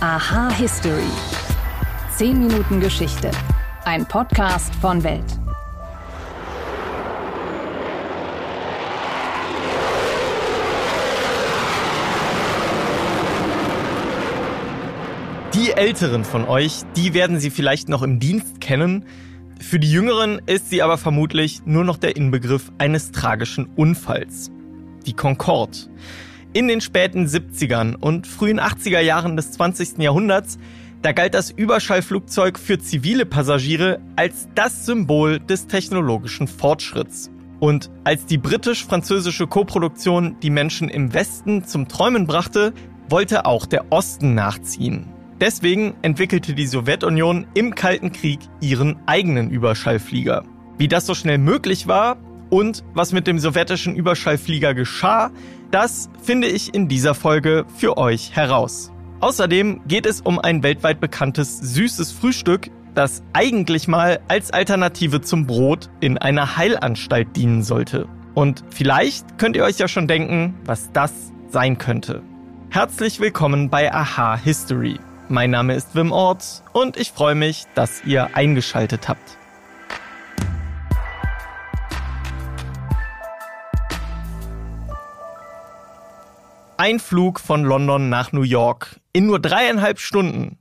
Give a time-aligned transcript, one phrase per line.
[0.00, 1.08] Aha History.
[2.18, 3.30] 10 Minuten Geschichte.
[3.86, 5.24] Ein Podcast von Welt.
[15.54, 19.06] Die Älteren von euch, die werden sie vielleicht noch im Dienst kennen.
[19.58, 24.50] Für die Jüngeren ist sie aber vermutlich nur noch der Inbegriff eines tragischen Unfalls.
[25.06, 25.78] Die Concorde.
[26.56, 29.98] In den späten 70ern und frühen 80er Jahren des 20.
[29.98, 30.56] Jahrhunderts,
[31.02, 37.30] da galt das Überschallflugzeug für zivile Passagiere als das Symbol des technologischen Fortschritts.
[37.60, 42.72] Und als die britisch-französische Koproduktion die Menschen im Westen zum Träumen brachte,
[43.10, 45.08] wollte auch der Osten nachziehen.
[45.38, 50.42] Deswegen entwickelte die Sowjetunion im Kalten Krieg ihren eigenen Überschallflieger.
[50.78, 52.16] Wie das so schnell möglich war
[52.50, 55.30] und was mit dem sowjetischen Überschallflieger geschah,
[55.70, 58.92] das finde ich in dieser Folge für euch heraus.
[59.20, 65.46] Außerdem geht es um ein weltweit bekanntes süßes Frühstück, das eigentlich mal als Alternative zum
[65.46, 68.08] Brot in einer Heilanstalt dienen sollte.
[68.34, 71.12] Und vielleicht könnt ihr euch ja schon denken, was das
[71.48, 72.22] sein könnte.
[72.70, 74.98] Herzlich willkommen bei Aha History.
[75.28, 79.38] Mein Name ist Wim Ort und ich freue mich, dass ihr eingeschaltet habt.
[86.86, 90.56] Ein Flug von London nach New York in nur dreieinhalb Stunden.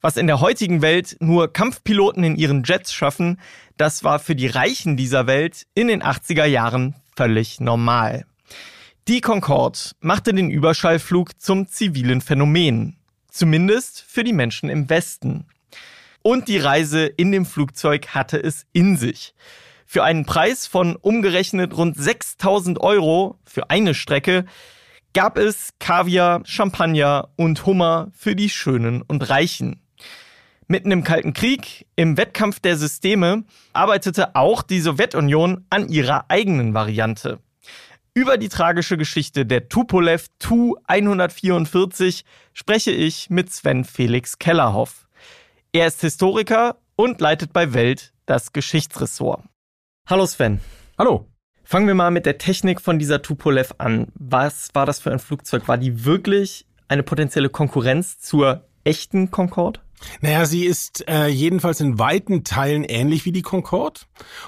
[0.00, 3.40] Was in der heutigen Welt nur Kampfpiloten in ihren Jets schaffen,
[3.76, 8.24] das war für die Reichen dieser Welt in den 80er Jahren völlig normal.
[9.08, 12.96] Die Concorde machte den Überschallflug zum zivilen Phänomen.
[13.28, 15.48] Zumindest für die Menschen im Westen.
[16.22, 19.34] Und die Reise in dem Flugzeug hatte es in sich.
[19.86, 24.44] Für einen Preis von umgerechnet rund 6000 Euro für eine Strecke
[25.12, 29.80] gab es Kaviar, Champagner und Hummer für die Schönen und Reichen.
[30.66, 36.74] Mitten im Kalten Krieg, im Wettkampf der Systeme, arbeitete auch die Sowjetunion an ihrer eigenen
[36.74, 37.38] Variante.
[38.12, 45.08] Über die tragische Geschichte der Tupolev Tu-144 spreche ich mit Sven Felix Kellerhoff.
[45.72, 49.44] Er ist Historiker und leitet bei Welt das Geschichtsressort.
[50.06, 50.60] Hallo Sven.
[50.98, 51.28] Hallo.
[51.70, 54.06] Fangen wir mal mit der Technik von dieser Tupolev an.
[54.14, 55.68] Was war das für ein Flugzeug?
[55.68, 59.80] War die wirklich eine potenzielle Konkurrenz zur echten Concorde?
[60.20, 64.00] Naja, sie ist äh, jedenfalls in weiten Teilen ähnlich wie die Concorde.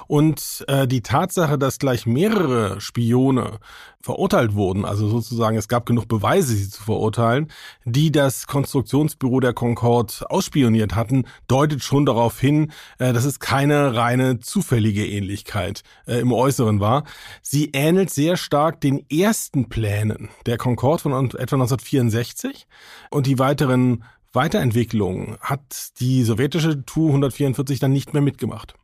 [0.07, 3.59] Und äh, die Tatsache, dass gleich mehrere Spione
[4.01, 7.51] verurteilt wurden, also sozusagen es gab genug Beweise, sie zu verurteilen,
[7.85, 13.95] die das Konstruktionsbüro der Concorde ausspioniert hatten, deutet schon darauf hin, äh, dass es keine
[13.95, 17.03] reine zufällige Ähnlichkeit äh, im Äußeren war.
[17.41, 22.67] Sie ähnelt sehr stark den ersten Plänen der Concorde von etwa 1964
[23.09, 28.75] und die weiteren Weiterentwicklung hat die sowjetische Tu-144 dann nicht mehr mitgemacht.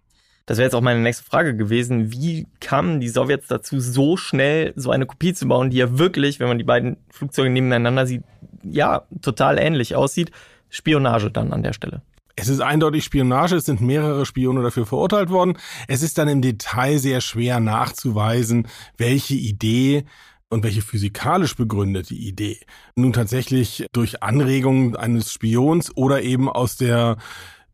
[0.47, 2.11] Das wäre jetzt auch meine nächste Frage gewesen.
[2.11, 6.39] Wie kamen die Sowjets dazu, so schnell so eine Kopie zu bauen, die ja wirklich,
[6.39, 8.23] wenn man die beiden Flugzeuge nebeneinander sieht,
[8.63, 10.31] ja, total ähnlich aussieht?
[10.69, 12.01] Spionage dann an der Stelle.
[12.37, 15.57] Es ist eindeutig Spionage, es sind mehrere Spione dafür verurteilt worden.
[15.87, 20.05] Es ist dann im Detail sehr schwer nachzuweisen, welche Idee
[20.49, 22.59] und welche physikalisch begründete Idee
[22.95, 27.17] nun tatsächlich durch Anregung eines Spions oder eben aus der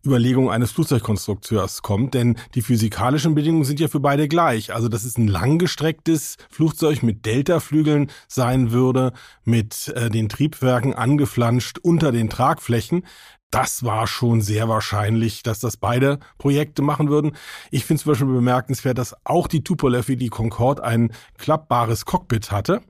[0.06, 4.74] Überlegung eines Flugzeugkonstrukteurs kommt, denn die physikalischen Bedingungen sind ja für beide gleich.
[4.74, 9.14] Also, dass es ein langgestrecktes Flugzeug mit Deltaflügeln sein würde,
[9.46, 13.06] mit äh, den Triebwerken angeflanscht unter den Tragflächen
[13.54, 17.34] das war schon sehr wahrscheinlich, dass das beide Projekte machen würden.
[17.70, 22.06] Ich finde es zum Beispiel bemerkenswert, dass auch die Tupolev wie die Concorde ein klappbares
[22.06, 22.82] Cockpit hatte.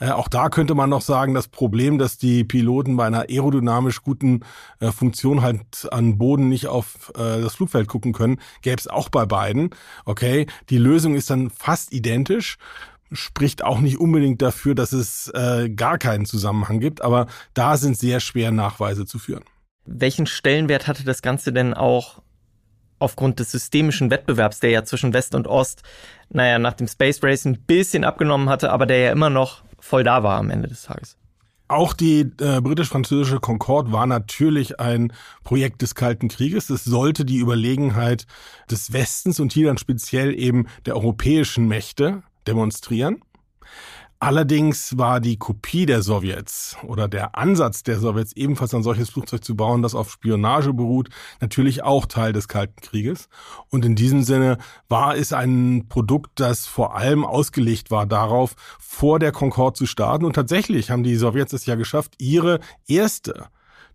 [0.00, 4.02] Äh, auch da könnte man noch sagen, das Problem, dass die Piloten bei einer aerodynamisch
[4.02, 4.40] guten
[4.80, 9.08] äh, Funktion halt an Boden nicht auf äh, das Flugfeld gucken können, gäbe es auch
[9.08, 9.70] bei beiden.
[10.04, 12.58] Okay, die Lösung ist dann fast identisch
[13.14, 17.98] spricht auch nicht unbedingt dafür, dass es äh, gar keinen Zusammenhang gibt, aber da sind
[17.98, 19.44] sehr schwer Nachweise zu führen.
[19.84, 22.22] Welchen Stellenwert hatte das Ganze denn auch
[22.98, 25.82] aufgrund des systemischen Wettbewerbs, der ja zwischen West und Ost,
[26.30, 30.04] naja, nach dem Space Race ein bisschen abgenommen hatte, aber der ja immer noch voll
[30.04, 31.16] da war am Ende des Tages?
[31.66, 35.12] Auch die äh, britisch-französische Concorde war natürlich ein
[35.42, 36.68] Projekt des Kalten Krieges.
[36.68, 38.26] Es sollte die Überlegenheit
[38.70, 43.22] des Westens und hier dann speziell eben der europäischen Mächte demonstrieren.
[44.22, 49.42] Allerdings war die Kopie der Sowjets oder der Ansatz der Sowjets ebenfalls ein solches Flugzeug
[49.42, 51.08] zu bauen, das auf Spionage beruht,
[51.40, 53.28] natürlich auch Teil des Kalten Krieges.
[53.68, 54.58] Und in diesem Sinne
[54.88, 60.24] war es ein Produkt, das vor allem ausgelegt war darauf, vor der Concorde zu starten.
[60.24, 63.46] Und tatsächlich haben die Sowjets es ja geschafft, ihre erste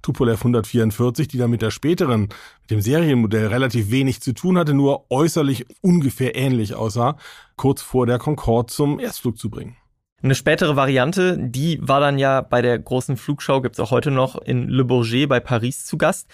[0.01, 2.23] Tupolev 144, die dann mit der späteren,
[2.63, 7.15] mit dem Serienmodell relativ wenig zu tun hatte, nur äußerlich ungefähr ähnlich aussah,
[7.55, 9.77] kurz vor der Concorde zum Erstflug zu bringen.
[10.23, 14.35] Eine spätere Variante, die war dann ja bei der großen Flugschau, gibt's auch heute noch
[14.35, 16.27] in Le Bourget bei Paris zu Gast.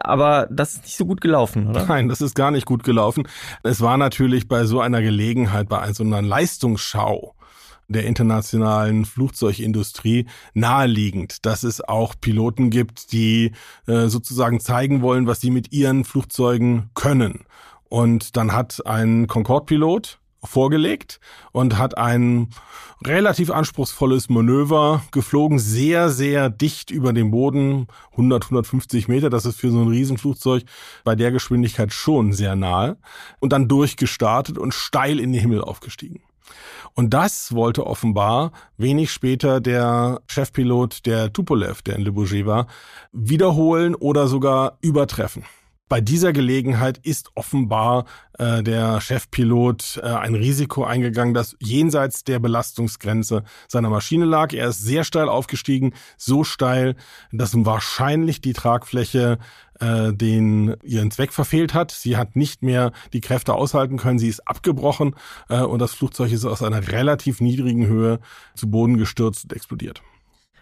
[0.00, 1.86] Aber das ist nicht so gut gelaufen, oder?
[1.86, 3.28] Nein, das ist gar nicht gut gelaufen.
[3.62, 7.36] Es war natürlich bei so einer Gelegenheit, bei so einer Leistungsschau,
[7.86, 13.52] der internationalen Flugzeugindustrie naheliegend, dass es auch Piloten gibt, die
[13.86, 17.44] äh, sozusagen zeigen wollen, was sie mit ihren Flugzeugen können.
[17.88, 21.20] Und dann hat ein Concorde-Pilot vorgelegt
[21.52, 22.50] und hat ein
[23.04, 29.60] relativ anspruchsvolles Manöver geflogen, sehr, sehr dicht über dem Boden, 100, 150 Meter, das ist
[29.60, 30.64] für so ein Riesenflugzeug
[31.04, 32.96] bei der Geschwindigkeit schon sehr nahe
[33.40, 36.20] und dann durchgestartet und steil in den Himmel aufgestiegen.
[36.94, 42.66] Und das wollte offenbar wenig später der Chefpilot der Tupolev, der in Le Bourget war,
[43.12, 45.44] wiederholen oder sogar übertreffen.
[45.88, 48.04] Bei dieser Gelegenheit ist offenbar
[48.38, 54.52] äh, der Chefpilot äh, ein Risiko eingegangen, das jenseits der Belastungsgrenze seiner Maschine lag.
[54.52, 56.94] Er ist sehr steil aufgestiegen, so steil,
[57.32, 59.38] dass wahrscheinlich die Tragfläche
[59.80, 61.90] äh, den ihren Zweck verfehlt hat.
[61.90, 64.18] Sie hat nicht mehr die Kräfte aushalten können.
[64.18, 65.14] Sie ist abgebrochen
[65.48, 68.20] äh, und das Flugzeug ist aus einer relativ niedrigen Höhe
[68.54, 70.02] zu Boden gestürzt und explodiert.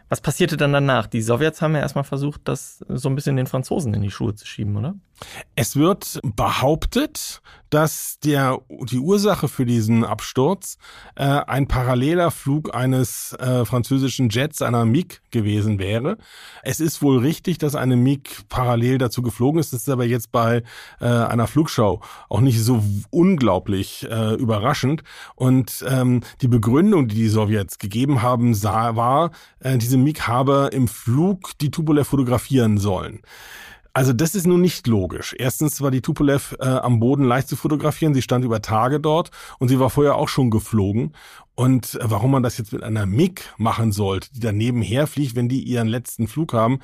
[0.09, 1.09] Was passierte dann danach?
[1.09, 4.35] Die Sowjets haben ja erstmal versucht, das so ein bisschen den Franzosen in die Schuhe
[4.35, 4.95] zu schieben, oder?
[5.55, 7.41] Es wird behauptet,
[7.71, 10.79] dass der, die Ursache für diesen Absturz
[11.17, 16.17] äh, ein paralleler Flug eines äh, französischen Jets, einer MiG gewesen wäre.
[16.63, 19.73] Es ist wohl richtig, dass eine MiG parallel dazu geflogen ist.
[19.73, 20.63] Das ist aber jetzt bei
[21.01, 25.03] äh, einer Flugschau auch nicht so unglaublich äh, überraschend.
[25.35, 30.71] Und ähm, die Begründung, die die Sowjets gegeben haben, sah, war, äh, diese MiG habe
[30.73, 33.23] im Flug die Tupolev fotografieren sollen.
[33.97, 35.35] Also das ist nun nicht logisch.
[35.39, 38.13] Erstens war die Tupolev äh, am Boden leicht zu fotografieren.
[38.13, 41.15] Sie stand über Tage dort und sie war vorher auch schon geflogen.
[41.55, 45.49] Und äh, warum man das jetzt mit einer MiG machen sollte, die daneben herfliegt, wenn
[45.49, 46.81] die ihren letzten Flug haben,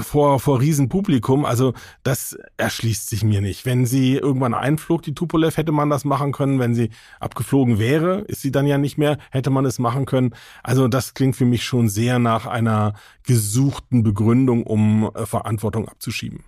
[0.00, 1.72] vor, vor Riesenpublikum, also
[2.02, 3.64] das erschließt sich mir nicht.
[3.64, 6.58] Wenn sie irgendwann einflog, die Tupolev, hätte man das machen können.
[6.58, 6.90] Wenn sie
[7.20, 10.34] abgeflogen wäre, ist sie dann ja nicht mehr, hätte man es machen können.
[10.62, 16.44] Also das klingt für mich schon sehr nach einer gesuchten Begründung, um äh, Verantwortung abzuschieben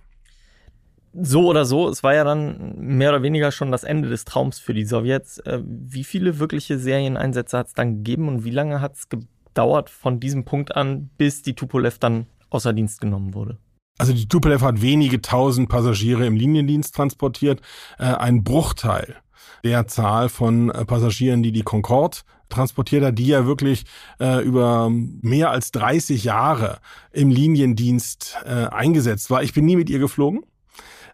[1.19, 4.59] so oder so, es war ja dann mehr oder weniger schon das Ende des Traums
[4.59, 5.39] für die Sowjets.
[5.39, 9.89] Äh, wie viele wirkliche Serieneinsätze hat es dann gegeben und wie lange hat es gedauert
[9.89, 13.57] von diesem Punkt an, bis die Tupolev dann außer Dienst genommen wurde?
[13.97, 17.61] Also die Tupolev hat wenige tausend Passagiere im Liniendienst transportiert,
[17.97, 19.15] äh, ein Bruchteil
[19.63, 22.17] der Zahl von äh, Passagieren, die die Concorde
[22.49, 23.85] transportiert hat, die ja wirklich
[24.19, 26.79] äh, über mehr als 30 Jahre
[27.11, 29.43] im Liniendienst äh, eingesetzt war.
[29.43, 30.43] Ich bin nie mit ihr geflogen.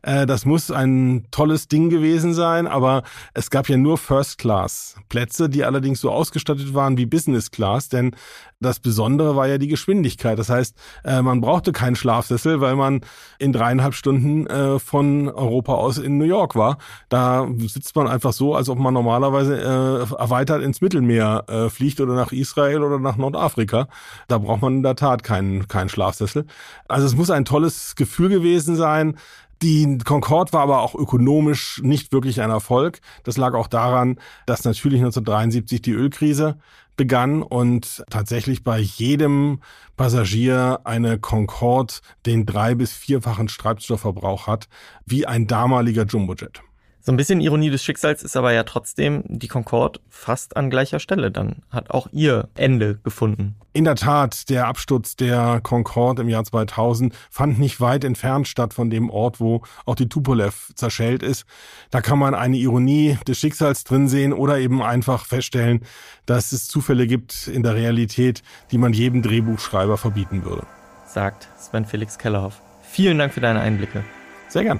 [0.04, 3.04] Äh, das muss ein tolles Ding gewesen sein, aber
[3.34, 8.16] es gab ja nur First-Class-Plätze, die allerdings so ausgestattet waren wie Business-Class, denn
[8.60, 10.40] das Besondere war ja die Geschwindigkeit.
[10.40, 13.02] Das heißt, äh, man brauchte keinen Schlafsessel, weil man
[13.40, 16.78] in dreieinhalb Stunden äh, von Europa aus in New York war.
[17.10, 22.32] Da sitzt man einfach so, als ob man normalerweise erweitert ins Mittelmeer fliegt oder nach
[22.32, 23.88] Israel oder nach Nordafrika.
[24.28, 26.46] Da braucht man in der Tat keinen, keinen Schlafsessel.
[26.88, 29.18] Also es muss ein tolles Gefühl gewesen sein,
[29.64, 33.00] die Concorde war aber auch ökonomisch nicht wirklich ein Erfolg.
[33.24, 36.58] Das lag auch daran, dass natürlich 1973 die Ölkrise
[36.96, 39.62] begann und tatsächlich bei jedem
[39.98, 44.68] Passagier eine Concorde den drei- bis vierfachen Treibstoffverbrauch hat,
[45.06, 46.62] wie ein damaliger Jumbojet.
[47.06, 51.00] So ein bisschen Ironie des Schicksals ist aber ja trotzdem die Concorde fast an gleicher
[51.00, 51.32] Stelle.
[51.32, 53.56] Dann hat auch ihr Ende gefunden.
[53.74, 58.74] In der Tat, der Absturz der Concorde im Jahr 2000 fand nicht weit entfernt statt
[58.74, 61.44] von dem Ort, wo auch die Tupolev zerschellt ist.
[61.92, 65.82] Da kann man eine Ironie des Schicksals drin sehen oder eben einfach feststellen,
[66.26, 70.66] dass es Zufälle gibt in der Realität, die man jedem Drehbuchschreiber verbieten würde.
[71.06, 72.62] Sagt Sven Felix Kellerhoff.
[72.82, 74.06] Vielen Dank für deine Einblicke.
[74.48, 74.80] Sehr gern.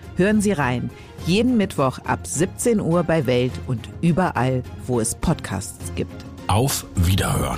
[0.21, 0.91] Hören Sie rein.
[1.25, 6.13] Jeden Mittwoch ab 17 Uhr bei Welt und überall, wo es Podcasts gibt.
[6.45, 7.57] Auf Wiederhören.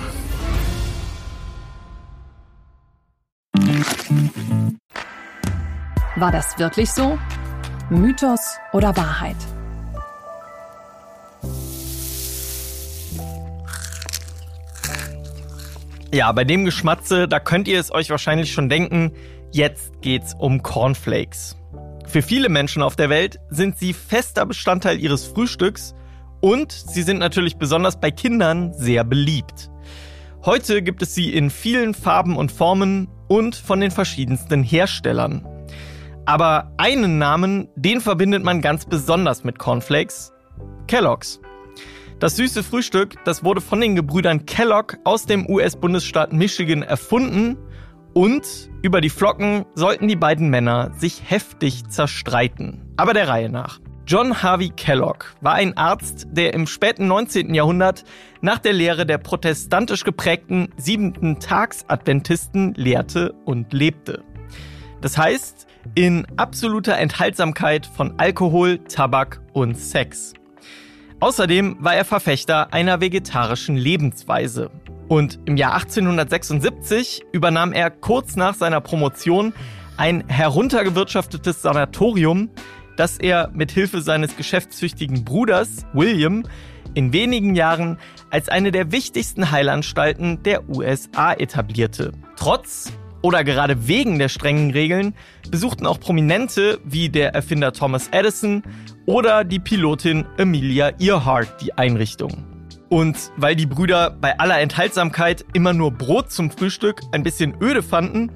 [6.16, 7.18] War das wirklich so?
[7.90, 9.36] Mythos oder Wahrheit?
[16.14, 19.12] Ja, bei dem Geschmatze, da könnt ihr es euch wahrscheinlich schon denken,
[19.52, 21.58] jetzt geht's um Cornflakes.
[22.06, 25.94] Für viele Menschen auf der Welt sind sie fester Bestandteil ihres Frühstücks
[26.40, 29.70] und sie sind natürlich besonders bei Kindern sehr beliebt.
[30.44, 35.46] Heute gibt es sie in vielen Farben und Formen und von den verschiedensten Herstellern.
[36.26, 40.32] Aber einen Namen, den verbindet man ganz besonders mit Cornflakes.
[40.86, 41.40] Kellogg's.
[42.20, 47.56] Das süße Frühstück, das wurde von den Gebrüdern Kellogg aus dem US-Bundesstaat Michigan erfunden
[48.14, 52.80] und über die Flocken sollten die beiden Männer sich heftig zerstreiten.
[52.96, 53.80] Aber der Reihe nach.
[54.06, 57.54] John Harvey Kellogg war ein Arzt, der im späten 19.
[57.54, 58.04] Jahrhundert
[58.42, 64.22] nach der Lehre der protestantisch geprägten siebenten Tags-Adventisten lehrte und lebte.
[65.00, 70.34] Das heißt, in absoluter Enthaltsamkeit von Alkohol, Tabak und Sex.
[71.20, 74.70] Außerdem war er Verfechter einer vegetarischen Lebensweise.
[75.08, 79.52] Und im Jahr 1876 übernahm er kurz nach seiner Promotion
[79.96, 82.50] ein heruntergewirtschaftetes Sanatorium,
[82.96, 86.44] das er mit Hilfe seines geschäftstüchtigen Bruders William
[86.94, 87.98] in wenigen Jahren
[88.30, 92.12] als eine der wichtigsten Heilanstalten der USA etablierte.
[92.36, 92.92] Trotz
[93.22, 95.14] oder gerade wegen der strengen Regeln
[95.50, 98.62] besuchten auch Prominente wie der Erfinder Thomas Edison
[99.06, 102.53] oder die Pilotin Amelia Earhart die Einrichtung.
[102.94, 107.82] Und weil die Brüder bei aller Enthaltsamkeit immer nur Brot zum Frühstück ein bisschen öde
[107.82, 108.30] fanden,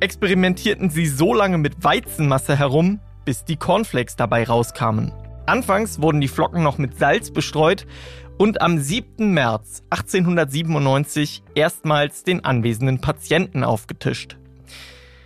[0.00, 5.14] experimentierten sie so lange mit Weizenmasse herum, bis die Cornflakes dabei rauskamen.
[5.46, 7.86] Anfangs wurden die Flocken noch mit Salz bestreut
[8.36, 9.32] und am 7.
[9.32, 14.36] März 1897 erstmals den anwesenden Patienten aufgetischt.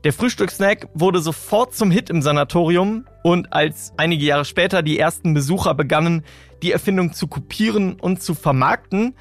[0.05, 5.35] Der Frühstückssnack wurde sofort zum Hit im Sanatorium und als einige Jahre später die ersten
[5.35, 6.23] Besucher begannen,
[6.63, 9.17] die Erfindung zu kopieren und zu vermarkten,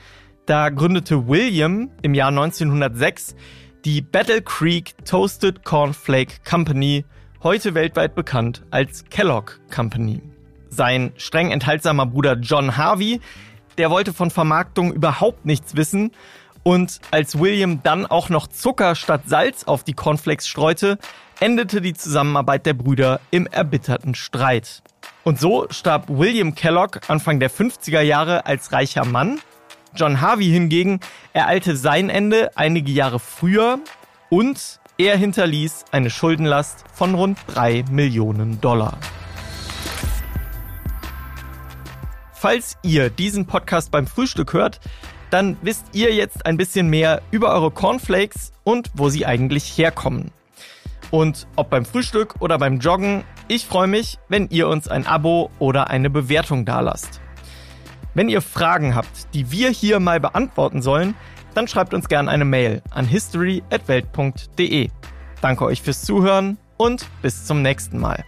[0.45, 3.35] da gründete William im Jahr 1906
[3.83, 7.03] die Battle Creek Toasted Cornflake Company,
[7.41, 10.21] heute weltweit bekannt als Kellogg Company.
[10.69, 13.19] Sein streng enthaltsamer Bruder John Harvey
[13.79, 16.11] der wollte von Vermarktung überhaupt nichts wissen.
[16.63, 20.97] Und als William dann auch noch Zucker statt Salz auf die Cornflakes streute,
[21.39, 24.83] endete die Zusammenarbeit der Brüder im erbitterten Streit.
[25.23, 29.39] Und so starb William Kellogg Anfang der 50er Jahre als reicher Mann.
[29.95, 30.99] John Harvey hingegen
[31.33, 33.79] ereilte sein Ende einige Jahre früher
[34.29, 38.97] und er hinterließ eine Schuldenlast von rund drei Millionen Dollar.
[42.45, 44.79] falls ihr diesen Podcast beim Frühstück hört,
[45.31, 50.29] dann wisst ihr jetzt ein bisschen mehr über eure Cornflakes und wo sie eigentlich herkommen.
[51.15, 55.49] Und ob beim Frühstück oder beim Joggen, ich freue mich, wenn ihr uns ein Abo
[55.59, 57.21] oder eine Bewertung dalasst.
[58.13, 61.15] Wenn ihr Fragen habt, die wir hier mal beantworten sollen,
[61.53, 64.89] dann schreibt uns gerne eine Mail an history@welt.de.
[65.39, 68.25] Danke euch fürs Zuhören und bis zum nächsten Mal.